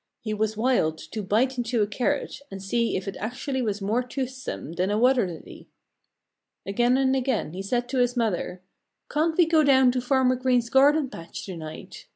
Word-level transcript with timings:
He 0.19 0.33
was 0.33 0.57
wild 0.57 0.97
to 0.97 1.21
bite 1.21 1.59
into 1.59 1.83
a 1.83 1.85
carrot 1.87 2.41
and 2.49 2.59
see 2.59 2.97
if 2.97 3.07
it 3.07 3.15
actually 3.19 3.61
was 3.61 3.83
more 3.83 4.01
toothsome 4.01 4.71
than 4.71 4.89
a 4.89 4.97
water 4.97 5.27
lily. 5.27 5.69
Again 6.65 6.97
and 6.97 7.15
again 7.15 7.53
he 7.53 7.61
said 7.61 7.87
to 7.89 7.99
his 7.99 8.17
mother, 8.17 8.63
"Can't 9.11 9.37
we 9.37 9.45
go 9.45 9.63
down 9.63 9.91
to 9.91 10.01
Farmer 10.01 10.35
Green's 10.37 10.71
garden 10.71 11.07
patch 11.07 11.45
to 11.45 11.55
night? 11.55 12.07